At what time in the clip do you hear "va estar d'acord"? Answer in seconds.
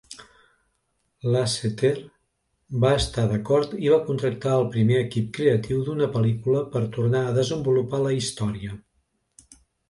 2.85-3.75